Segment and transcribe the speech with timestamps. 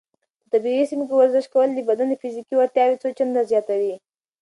[0.41, 3.95] په طبیعي سیمو کې ورزش کول د بدن فزیکي وړتیاوې څو چنده زیاتوي.